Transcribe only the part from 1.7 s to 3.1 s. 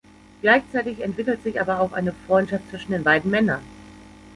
auch eine Freundschaft zwischen den